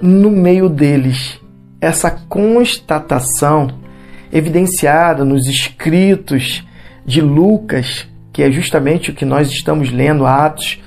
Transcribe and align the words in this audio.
no 0.00 0.30
meio 0.30 0.68
deles. 0.68 1.38
Essa 1.80 2.10
constatação 2.10 3.68
evidenciada 4.32 5.24
nos 5.24 5.46
escritos 5.46 6.64
de 7.04 7.20
Lucas, 7.20 8.06
que 8.32 8.42
é 8.42 8.50
justamente 8.50 9.10
o 9.10 9.14
que 9.14 9.24
nós 9.24 9.50
estamos 9.50 9.90
lendo, 9.90 10.26
Atos, 10.26 10.80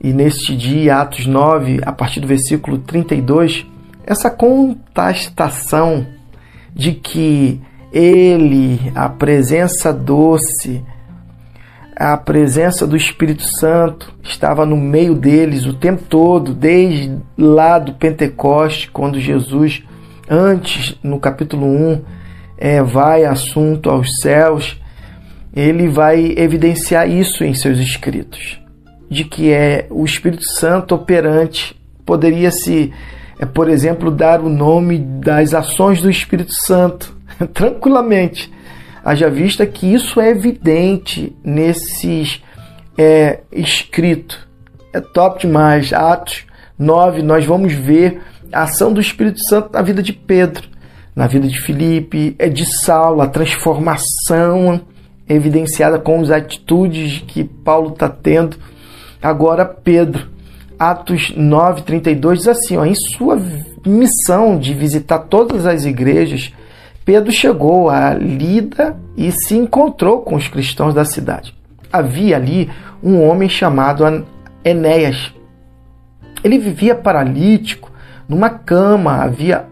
e 0.00 0.12
neste 0.12 0.56
dia, 0.56 0.96
Atos 0.98 1.26
9, 1.26 1.80
a 1.84 1.92
partir 1.92 2.20
do 2.20 2.26
versículo 2.26 2.78
32, 2.78 3.66
essa 4.04 4.30
contestação 4.30 6.06
de 6.74 6.92
que 6.92 7.60
ele, 7.92 8.92
a 8.94 9.08
presença 9.08 9.92
doce, 9.92 10.84
a 11.98 12.14
presença 12.14 12.86
do 12.86 12.94
Espírito 12.94 13.42
Santo 13.42 14.12
estava 14.22 14.66
no 14.66 14.76
meio 14.76 15.14
deles 15.14 15.64
o 15.64 15.72
tempo 15.72 16.02
todo, 16.06 16.52
desde 16.52 17.16
lá 17.38 17.78
do 17.78 17.94
Pentecoste, 17.94 18.90
quando 18.90 19.18
Jesus, 19.18 19.82
antes, 20.28 20.94
no 21.02 21.18
capítulo 21.18 21.66
1, 21.66 22.02
é, 22.58 22.82
vai 22.82 23.24
assunto 23.24 23.88
aos 23.88 24.20
céus, 24.20 24.78
ele 25.54 25.88
vai 25.88 26.34
evidenciar 26.36 27.08
isso 27.08 27.42
em 27.42 27.54
seus 27.54 27.78
escritos, 27.78 28.60
de 29.08 29.24
que 29.24 29.50
é 29.50 29.86
o 29.88 30.04
Espírito 30.04 30.44
Santo 30.44 30.94
operante. 30.94 31.74
Poderia 32.04 32.50
se, 32.50 32.92
é, 33.38 33.46
por 33.46 33.70
exemplo, 33.70 34.10
dar 34.10 34.42
o 34.42 34.50
nome 34.50 34.98
das 34.98 35.54
ações 35.54 36.02
do 36.02 36.10
Espírito 36.10 36.52
Santo 36.52 37.16
tranquilamente 37.54 38.54
Haja 39.06 39.30
vista 39.30 39.64
que 39.64 39.86
isso 39.86 40.20
é 40.20 40.30
evidente 40.30 41.32
nesses 41.44 42.42
é, 42.98 43.38
escritos. 43.52 44.36
É 44.92 45.00
top 45.00 45.42
demais. 45.42 45.92
Atos 45.92 46.44
9, 46.76 47.22
nós 47.22 47.44
vamos 47.44 47.72
ver 47.72 48.20
a 48.52 48.64
ação 48.64 48.92
do 48.92 49.00
Espírito 49.00 49.38
Santo 49.48 49.70
na 49.72 49.80
vida 49.80 50.02
de 50.02 50.12
Pedro, 50.12 50.68
na 51.14 51.28
vida 51.28 51.46
de 51.46 51.56
Filipe, 51.60 52.34
é 52.36 52.48
de 52.48 52.66
Saulo, 52.80 53.20
a 53.20 53.28
transformação 53.28 54.80
evidenciada 55.28 56.00
com 56.00 56.20
as 56.20 56.32
atitudes 56.32 57.22
que 57.28 57.44
Paulo 57.44 57.92
está 57.92 58.08
tendo. 58.08 58.56
Agora, 59.22 59.64
Pedro, 59.64 60.26
Atos 60.76 61.32
9, 61.36 61.82
32 61.82 62.40
diz 62.40 62.48
assim: 62.48 62.76
ó, 62.76 62.84
em 62.84 62.96
sua 62.96 63.40
missão 63.86 64.58
de 64.58 64.74
visitar 64.74 65.20
todas 65.20 65.64
as 65.64 65.84
igrejas, 65.84 66.52
Pedro 67.06 67.30
chegou 67.30 67.88
a 67.88 68.14
Lida 68.14 68.96
e 69.16 69.30
se 69.30 69.56
encontrou 69.56 70.22
com 70.22 70.34
os 70.34 70.48
cristãos 70.48 70.92
da 70.92 71.04
cidade. 71.04 71.56
Havia 71.92 72.34
ali 72.34 72.68
um 73.00 73.22
homem 73.22 73.48
chamado 73.48 74.26
Enéas. 74.64 75.32
Ele 76.42 76.58
vivia 76.58 76.96
paralítico 76.96 77.92
numa 78.28 78.50
cama 78.50 79.22
havia 79.22 79.66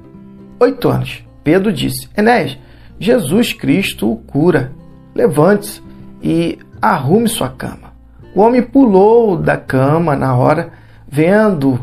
oito 0.61 0.89
anos. 0.89 1.25
Pedro 1.43 1.73
disse: 1.73 2.09
Enéas, 2.17 2.57
Jesus 3.01 3.53
Cristo 3.53 4.13
o 4.13 4.17
cura. 4.17 4.71
Levante-se 5.13 5.83
e 6.23 6.57
arrume 6.81 7.29
sua 7.29 7.49
cama. 7.49 7.93
O 8.33 8.43
homem 8.43 8.63
pulou 8.63 9.37
da 9.37 9.57
cama 9.57 10.15
na 10.15 10.37
hora, 10.37 10.71
vendo 11.09 11.81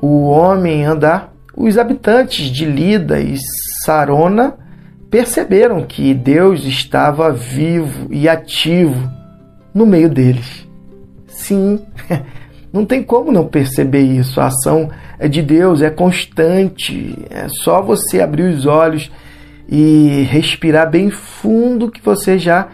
o 0.00 0.22
homem 0.30 0.86
andar. 0.86 1.34
Os 1.54 1.76
habitantes 1.76 2.46
de 2.50 2.64
Lida 2.64 3.20
e 3.20 3.36
Sarona 3.84 4.54
perceberam 5.10 5.84
que 5.84 6.12
Deus 6.12 6.64
estava 6.64 7.32
vivo 7.32 8.08
e 8.10 8.28
ativo 8.28 9.10
no 9.74 9.86
meio 9.86 10.08
deles. 10.08 10.66
Sim, 11.26 11.80
não 12.72 12.84
tem 12.84 13.02
como 13.02 13.30
não 13.30 13.46
perceber 13.46 14.02
isso. 14.02 14.40
A 14.40 14.46
ação 14.46 14.90
é 15.18 15.28
de 15.28 15.42
Deus 15.42 15.82
é 15.82 15.90
constante. 15.90 17.16
É 17.30 17.48
só 17.48 17.82
você 17.82 18.20
abrir 18.20 18.44
os 18.44 18.66
olhos 18.66 19.10
e 19.68 20.26
respirar 20.30 20.90
bem 20.90 21.10
fundo 21.10 21.90
que 21.90 22.02
você 22.02 22.38
já 22.38 22.68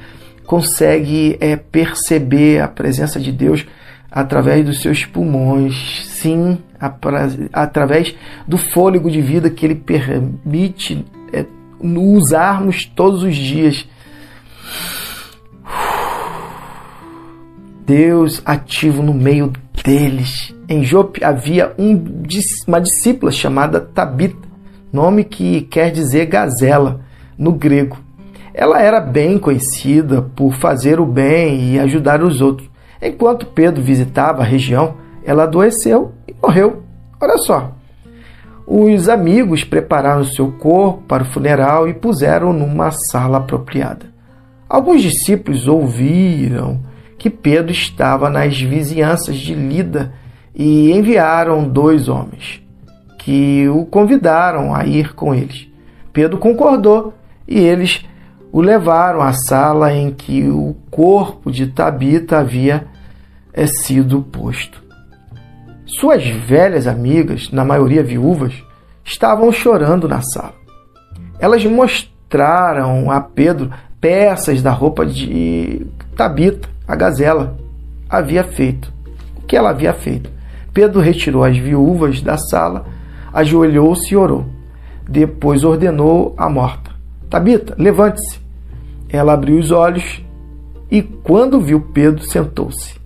consegue 0.47 1.37
é, 1.41 1.57
perceber 1.57 2.61
a 2.61 2.69
presença 2.69 3.19
de 3.19 3.33
Deus 3.33 3.67
através 4.11 4.65
dos 4.65 4.83
seus 4.83 5.05
pulmões. 5.05 6.07
Sim, 6.07 6.59
através 7.53 8.15
do 8.47 8.59
fôlego 8.59 9.11
de 9.11 9.21
vida 9.21 9.51
que 9.51 9.65
Ele 9.65 9.75
permite 9.75 11.05
usarmos 11.83 12.87
todos 12.87 13.23
os 13.23 13.35
dias. 13.35 13.87
Deus 17.85 18.41
ativo 18.45 19.03
no 19.03 19.13
meio 19.13 19.53
deles. 19.85 20.55
Em 20.69 20.85
Jope 20.85 21.25
havia 21.25 21.75
um, 21.79 22.23
uma 22.67 22.81
discípula 22.81 23.31
chamada 23.31 23.81
Tabita, 23.81 24.49
nome 24.93 25.25
que 25.25 25.63
quer 25.63 25.91
dizer 25.91 26.27
gazela 26.27 27.01
no 27.37 27.53
grego. 27.53 27.99
Ela 28.55 28.81
era 28.81 29.01
bem 29.01 29.39
conhecida 29.39 30.23
por 30.23 30.55
fazer 30.55 31.01
o 31.01 31.07
bem 31.07 31.73
e 31.73 31.79
ajudar 31.81 32.23
os 32.23 32.41
outros. 32.41 32.71
Enquanto 33.01 33.47
Pedro 33.47 33.83
visitava 33.83 34.43
a 34.43 34.47
região, 34.47 34.95
ela 35.25 35.45
adoeceu 35.45 36.13
e 36.29 36.35
morreu. 36.41 36.83
Olha 37.21 37.39
só, 37.39 37.73
os 38.75 39.07
amigos 39.07 39.65
prepararam 39.65 40.25
seu 40.25 40.51
corpo 40.53 41.03
para 41.03 41.25
o 41.25 41.27
funeral 41.27 41.87
e 41.87 41.93
puseram 41.93 42.55
numa 42.55 42.91
sala 42.91 43.37
apropriada. 43.37 44.07
Alguns 44.67 45.03
discípulos 45.03 45.69
ouviram 45.69 46.81
que 47.19 47.29
Pedro 47.29 47.71
estava 47.71 48.31
nas 48.31 48.59
vizinhanças 48.59 49.37
de 49.37 49.55
Lida 49.55 50.15
e 50.55 50.91
enviaram 50.91 51.69
dois 51.69 52.09
homens 52.09 52.63
que 53.19 53.69
o 53.69 53.85
convidaram 53.85 54.75
a 54.75 54.87
ir 54.87 55.15
com 55.15 55.35
eles. 55.35 55.69
Pedro 56.11 56.39
concordou 56.39 57.13
e 57.47 57.59
eles 57.61 58.05
o 58.51 58.63
levaram 58.63 59.21
à 59.21 59.35
sala 59.35 59.93
em 59.93 60.11
que 60.11 60.49
o 60.49 60.75
corpo 60.91 61.53
de 61.53 61.67
Tabita 61.67 62.39
havia 62.39 62.87
eh, 63.53 63.67
sido 63.67 64.23
posto. 64.23 64.83
Suas 65.99 66.27
velhas 66.27 66.87
amigas, 66.87 67.51
na 67.51 67.65
maioria 67.65 68.03
viúvas, 68.03 68.55
estavam 69.05 69.53
chorando 69.53 70.09
na 70.09 70.23
sala. 70.23 70.55
Elas 71.39 71.65
mostraram 71.67 73.11
a 73.11 73.21
Pedro 73.21 73.71
peças 74.01 74.63
da 74.63 74.71
roupa 74.71 75.05
de 75.05 75.87
Tabita, 76.17 76.69
a 76.89 76.97
gazela, 76.97 77.59
havia 78.09 78.43
feito. 78.43 78.93
O 79.37 79.43
que 79.43 79.55
ela 79.55 79.71
havia 79.71 79.93
feito? 79.93 80.31
Pedro 80.73 80.99
retirou 80.99 81.45
as 81.45 81.59
viúvas 81.59 82.23
da 82.23 82.39
sala, 82.39 82.87
ajoelhou-se 83.33 84.15
e 84.15 84.17
orou. 84.17 84.47
Depois 85.07 85.63
ordenou 85.63 86.35
a 86.39 86.49
morta: 86.49 86.91
Tabita, 87.29 87.75
levante-se. 87.77 88.41
Ela 89.11 89.35
abriu 89.35 89.59
os 89.59 89.71
olhos 89.71 90.25
e, 90.91 91.03
quando 91.03 91.61
viu 91.61 91.81
Pedro, 91.81 92.25
sentou-se. 92.25 93.02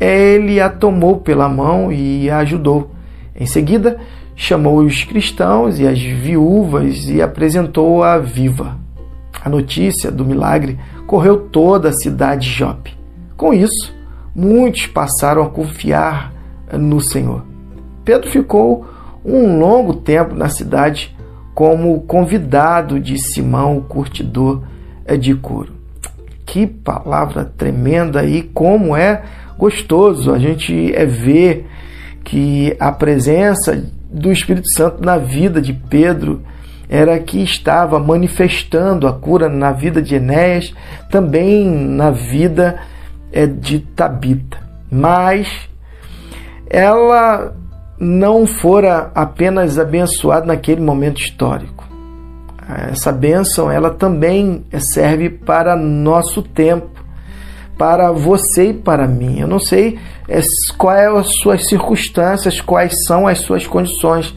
Ele 0.00 0.60
a 0.60 0.68
tomou 0.68 1.18
pela 1.18 1.48
mão 1.48 1.92
e 1.92 2.28
a 2.30 2.38
ajudou. 2.38 2.90
Em 3.34 3.46
seguida, 3.46 3.98
chamou 4.34 4.78
os 4.80 5.04
cristãos 5.04 5.78
e 5.78 5.86
as 5.86 6.00
viúvas 6.00 7.08
e 7.08 7.22
apresentou-a 7.22 8.18
viva. 8.18 8.78
A 9.42 9.48
notícia 9.48 10.10
do 10.10 10.24
milagre 10.24 10.78
correu 11.06 11.38
toda 11.38 11.88
a 11.88 11.92
cidade 11.92 12.48
de 12.48 12.52
Jope. 12.52 12.96
Com 13.36 13.54
isso, 13.54 13.94
muitos 14.34 14.86
passaram 14.86 15.42
a 15.42 15.48
confiar 15.48 16.32
no 16.72 17.00
Senhor. 17.00 17.44
Pedro 18.04 18.30
ficou 18.30 18.86
um 19.24 19.58
longo 19.58 19.94
tempo 19.94 20.34
na 20.34 20.48
cidade 20.48 21.16
como 21.54 22.00
convidado 22.02 23.00
de 23.00 23.18
Simão, 23.18 23.78
o 23.78 23.82
curtidor 23.82 24.62
de 25.18 25.34
couro. 25.34 25.72
Que 26.44 26.66
palavra 26.66 27.44
tremenda 27.44 28.24
e 28.24 28.42
como 28.42 28.96
é 28.96 29.22
gostoso 29.58 30.32
a 30.32 30.38
gente 30.38 30.92
é 30.94 31.04
ver 31.04 31.66
que 32.24 32.76
a 32.80 32.90
presença 32.90 33.84
do 34.10 34.32
Espírito 34.32 34.68
Santo 34.68 35.04
na 35.04 35.16
vida 35.16 35.60
de 35.60 35.72
Pedro 35.72 36.42
era 36.88 37.18
que 37.18 37.42
estava 37.42 37.98
manifestando 37.98 39.06
a 39.06 39.12
cura 39.12 39.48
na 39.48 39.72
vida 39.72 40.00
de 40.00 40.14
Enéas, 40.14 40.72
também 41.10 41.68
na 41.68 42.10
vida 42.10 42.80
é, 43.32 43.46
de 43.46 43.80
Tabita. 43.80 44.58
Mas 44.90 45.68
ela 46.68 47.54
não 47.98 48.46
fora 48.46 49.10
apenas 49.14 49.78
abençoada 49.78 50.46
naquele 50.46 50.80
momento 50.80 51.20
histórico. 51.20 51.84
Essa 52.90 53.12
bênção 53.12 53.70
ela 53.70 53.90
também 53.90 54.64
serve 54.78 55.30
para 55.30 55.76
nosso 55.76 56.42
tempo 56.42 56.95
para 57.76 58.10
você 58.12 58.70
e 58.70 58.74
para 58.74 59.06
mim. 59.06 59.40
Eu 59.40 59.46
não 59.46 59.58
sei 59.58 59.98
é, 60.28 60.40
quais 60.76 61.02
é 61.02 61.18
as 61.18 61.36
suas 61.36 61.66
circunstâncias, 61.68 62.60
quais 62.60 63.04
são 63.04 63.26
as 63.26 63.38
suas 63.38 63.66
condições, 63.66 64.34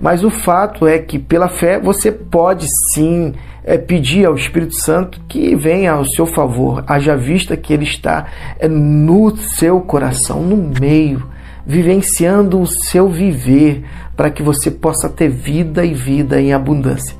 mas 0.00 0.24
o 0.24 0.30
fato 0.30 0.86
é 0.86 0.98
que 0.98 1.18
pela 1.18 1.48
fé 1.48 1.78
você 1.78 2.10
pode 2.10 2.66
sim 2.92 3.34
é, 3.64 3.76
pedir 3.76 4.26
ao 4.26 4.34
Espírito 4.34 4.74
Santo 4.76 5.20
que 5.28 5.54
venha 5.54 5.92
ao 5.92 6.04
seu 6.04 6.26
favor, 6.26 6.82
haja 6.86 7.16
vista 7.16 7.56
que 7.56 7.72
ele 7.72 7.84
está 7.84 8.26
é, 8.58 8.66
no 8.66 9.36
seu 9.36 9.80
coração, 9.80 10.40
no 10.42 10.56
meio 10.56 11.28
vivenciando 11.66 12.60
o 12.60 12.66
seu 12.66 13.08
viver 13.08 13.84
para 14.16 14.30
que 14.30 14.42
você 14.42 14.70
possa 14.70 15.08
ter 15.08 15.28
vida 15.28 15.84
e 15.84 15.94
vida 15.94 16.40
em 16.40 16.52
abundância. 16.52 17.16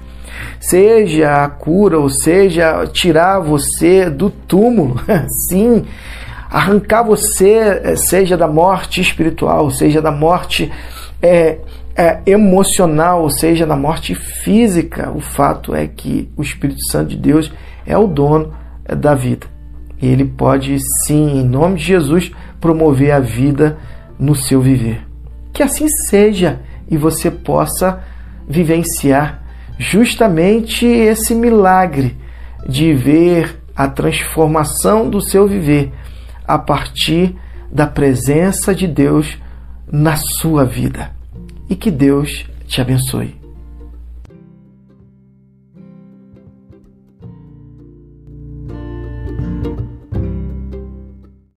Seja 0.59 1.45
a 1.45 1.49
cura, 1.49 1.99
ou 1.99 2.09
seja, 2.09 2.87
tirar 2.87 3.41
você 3.41 4.09
do 4.09 4.31
túmulo, 4.31 5.01
sim, 5.49 5.85
arrancar 6.51 7.03
você, 7.03 7.81
eh, 7.83 7.97
seja 7.97 8.37
da 8.37 8.49
morte 8.49 9.01
espiritual, 9.01 9.71
seja 9.71 10.03
da 10.03 10.11
morte 10.11 10.71
é, 11.23 11.59
é, 11.97 12.21
emocional, 12.27 13.29
seja 13.31 13.67
da 13.67 13.77
morte 13.77 14.15
física. 14.15 15.11
O 15.11 15.21
fato 15.21 15.75
é 15.75 15.87
que 15.87 16.31
o 16.37 16.43
Espírito 16.43 16.83
Santo 16.91 17.11
de 17.11 17.17
Deus 17.17 17.53
é 17.87 17.97
o 17.97 18.07
dono 18.07 18.53
da 18.85 19.15
vida. 19.15 19.47
E 20.01 20.09
ele 20.09 20.25
pode, 20.25 20.79
sim, 21.05 21.41
em 21.41 21.45
nome 21.45 21.77
de 21.77 21.85
Jesus, 21.85 22.33
promover 22.61 23.13
a 23.13 23.21
vida 23.21 23.79
no 24.19 24.35
seu 24.35 24.61
viver. 24.61 25.07
Que 25.53 25.63
assim 25.63 25.89
seja 25.89 26.61
e 26.89 26.97
você 26.97 27.31
possa 27.31 28.03
vivenciar 28.49 29.40
justamente 29.81 30.85
esse 30.85 31.35
milagre 31.35 32.15
de 32.69 32.93
ver 32.93 33.59
a 33.75 33.89
transformação 33.89 35.09
do 35.09 35.23
seu 35.23 35.49
viver 35.49 35.91
a 36.47 36.59
partir 36.59 37.35
da 37.73 37.87
presença 37.87 38.75
de 38.75 38.87
Deus 38.87 39.39
na 39.91 40.17
sua 40.17 40.67
vida. 40.67 41.13
E 41.69 41.75
que 41.75 41.91
Deus 41.91 42.45
te 42.67 42.83
abençoe. 42.83 43.40